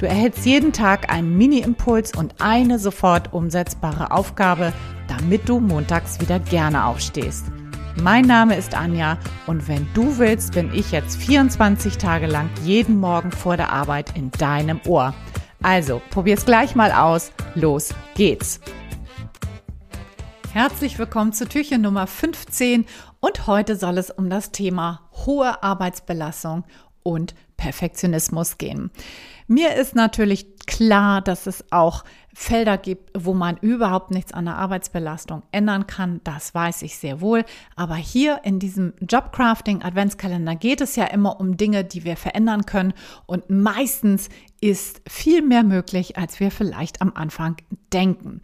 [0.00, 4.72] Du erhältst jeden Tag einen Mini-Impuls und eine sofort umsetzbare Aufgabe,
[5.08, 7.44] damit du montags wieder gerne aufstehst.
[8.00, 12.98] Mein Name ist Anja und wenn du willst, bin ich jetzt 24 Tage lang jeden
[12.98, 15.12] Morgen vor der Arbeit in deinem Ohr.
[15.62, 17.30] Also, probier's gleich mal aus.
[17.54, 18.58] Los geht's.
[20.54, 22.86] Herzlich willkommen zu Türchen Nummer 15
[23.20, 26.64] und heute soll es um das Thema hohe Arbeitsbelastung
[27.02, 28.90] und Perfektionismus gehen.
[29.52, 34.54] Mir ist natürlich klar, dass es auch Felder gibt, wo man überhaupt nichts an der
[34.54, 36.20] Arbeitsbelastung ändern kann.
[36.22, 37.44] Das weiß ich sehr wohl.
[37.74, 42.64] Aber hier in diesem Jobcrafting Adventskalender geht es ja immer um Dinge, die wir verändern
[42.64, 42.94] können.
[43.26, 44.28] Und meistens
[44.60, 47.56] ist viel mehr möglich, als wir vielleicht am Anfang
[47.92, 48.42] denken.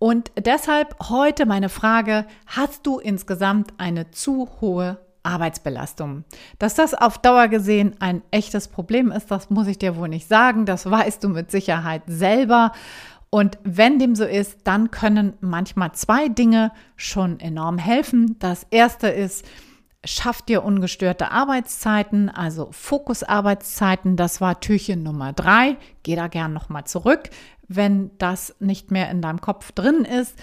[0.00, 6.24] Und deshalb heute meine Frage, hast du insgesamt eine zu hohe Arbeitsbelastung.
[6.58, 10.28] Dass das auf Dauer gesehen ein echtes Problem ist, das muss ich dir wohl nicht
[10.28, 10.66] sagen.
[10.66, 12.72] Das weißt du mit Sicherheit selber.
[13.30, 18.36] Und wenn dem so ist, dann können manchmal zwei Dinge schon enorm helfen.
[18.40, 19.44] Das erste ist,
[20.04, 24.16] schaff dir ungestörte Arbeitszeiten, also Fokusarbeitszeiten.
[24.16, 25.76] Das war Türchen Nummer drei.
[26.02, 27.30] Geh da gern nochmal zurück,
[27.68, 30.36] wenn das nicht mehr in deinem Kopf drin ist.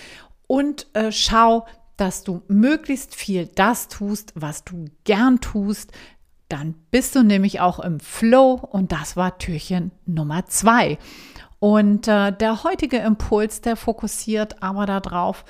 [0.48, 1.66] Und äh, schau,
[1.98, 5.92] dass du möglichst viel das tust, was du gern tust,
[6.50, 10.98] dann bist du nämlich auch im Flow und das war Türchen Nummer zwei.
[11.60, 15.44] Und äh, der heutige Impuls, der fokussiert aber darauf,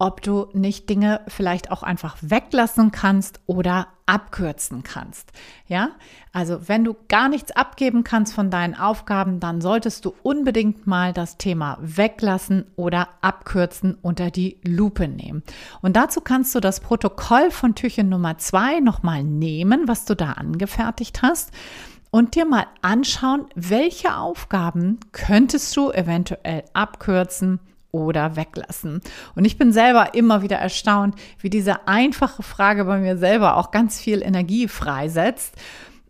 [0.00, 5.30] ob du nicht Dinge vielleicht auch einfach weglassen kannst oder abkürzen kannst.
[5.68, 5.90] Ja,
[6.32, 11.12] also wenn du gar nichts abgeben kannst von deinen Aufgaben, dann solltest du unbedingt mal
[11.12, 15.42] das Thema weglassen oder abkürzen unter die Lupe nehmen.
[15.82, 20.32] Und dazu kannst du das Protokoll von Türchen Nummer zwei nochmal nehmen, was du da
[20.32, 21.52] angefertigt hast
[22.10, 27.60] und dir mal anschauen, welche Aufgaben könntest du eventuell abkürzen
[27.92, 29.00] oder weglassen.
[29.34, 33.70] Und ich bin selber immer wieder erstaunt, wie diese einfache Frage bei mir selber auch
[33.70, 35.54] ganz viel Energie freisetzt.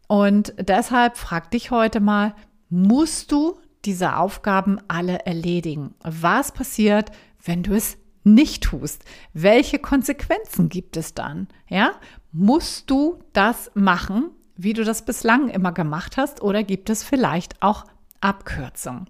[0.07, 2.35] Und deshalb frag dich heute mal,
[2.69, 5.95] musst du diese Aufgaben alle erledigen?
[6.03, 7.11] Was passiert,
[7.43, 9.05] wenn du es nicht tust?
[9.33, 11.49] Welche Konsequenzen gibt es dann?
[11.69, 11.93] Ja,
[12.33, 17.63] musst du das machen, wie du das bislang immer gemacht hast, oder gibt es vielleicht
[17.63, 17.85] auch
[18.21, 19.07] Abkürzungen?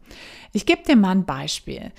[0.52, 1.92] Ich gebe dir mal ein Beispiel.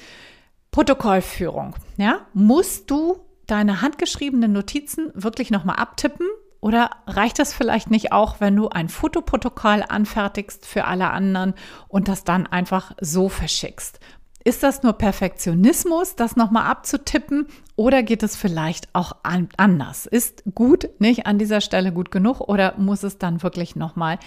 [0.71, 1.75] Protokollführung.
[1.97, 6.27] Ja, musst du deine handgeschriebenen Notizen wirklich nochmal abtippen?
[6.61, 11.55] Oder reicht das vielleicht nicht auch, wenn du ein Fotoprotokoll anfertigst für alle anderen
[11.87, 13.99] und das dann einfach so verschickst?
[14.43, 20.05] Ist das nur Perfektionismus, das nochmal abzutippen oder geht es vielleicht auch an, anders?
[20.07, 24.17] Ist gut nicht an dieser Stelle gut genug oder muss es dann wirklich nochmal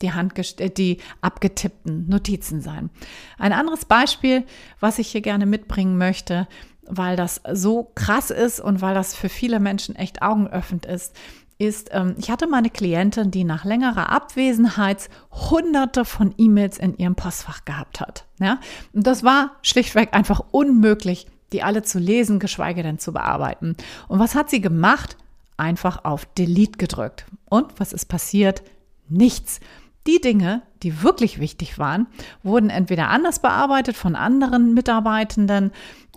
[0.00, 0.10] die,
[0.58, 2.90] äh, die abgetippten Notizen sein?
[3.38, 4.44] Ein anderes Beispiel,
[4.78, 6.46] was ich hier gerne mitbringen möchte,
[6.86, 11.16] weil das so krass ist und weil das für viele Menschen echt augenöffnend ist,
[11.58, 17.14] ist, ähm, ich hatte meine Klientin, die nach längerer Abwesenheit hunderte von E-Mails in ihrem
[17.14, 18.26] Postfach gehabt hat.
[18.40, 18.60] Ja?
[18.92, 23.76] Und das war schlichtweg einfach unmöglich, die alle zu lesen, geschweige denn zu bearbeiten.
[24.08, 25.16] Und was hat sie gemacht?
[25.56, 27.26] Einfach auf Delete gedrückt.
[27.48, 28.62] Und was ist passiert?
[29.08, 29.60] Nichts.
[30.06, 32.08] Die Dinge, die wirklich wichtig waren,
[32.42, 35.70] wurden entweder anders bearbeitet von anderen Mitarbeitenden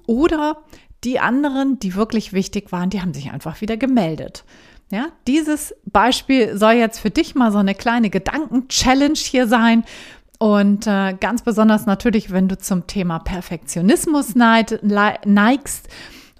[0.08, 0.58] oder
[1.04, 4.44] die anderen, die wirklich wichtig waren, die haben sich einfach wieder gemeldet.
[4.90, 9.84] Ja, dieses Beispiel soll jetzt für dich mal so eine kleine Gedanken-Challenge hier sein.
[10.40, 15.88] Und äh, ganz besonders natürlich, wenn du zum Thema Perfektionismus neigst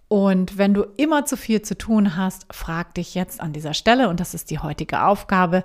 [0.08, 4.08] und wenn du immer zu viel zu tun hast, frag dich jetzt an dieser Stelle,
[4.08, 5.64] und das ist die heutige Aufgabe,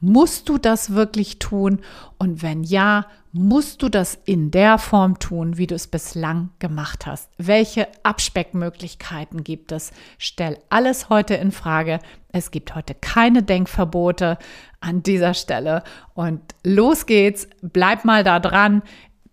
[0.00, 1.80] Musst du das wirklich tun?
[2.18, 7.06] Und wenn ja, musst du das in der Form tun, wie du es bislang gemacht
[7.06, 7.30] hast?
[7.38, 9.92] Welche Abspeckmöglichkeiten gibt es?
[10.18, 11.98] Stell alles heute in Frage.
[12.28, 14.38] Es gibt heute keine Denkverbote
[14.80, 15.82] an dieser Stelle.
[16.14, 17.48] Und los geht's.
[17.62, 18.82] Bleib mal da dran.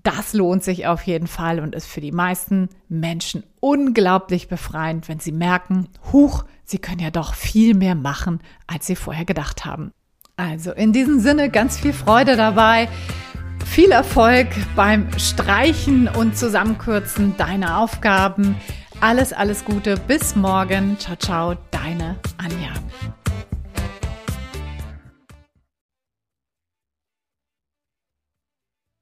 [0.03, 5.19] Das lohnt sich auf jeden Fall und ist für die meisten Menschen unglaublich befreiend, wenn
[5.19, 9.93] sie merken, huch, sie können ja doch viel mehr machen, als sie vorher gedacht haben.
[10.35, 12.89] Also in diesem Sinne ganz viel Freude dabei.
[13.65, 18.55] viel Erfolg beim Streichen und Zusammenkürzen deiner Aufgaben.
[19.01, 19.95] Alles, alles Gute.
[19.97, 20.97] Bis morgen.
[20.99, 21.55] Ciao, ciao.
[21.71, 22.62] Deine Anja.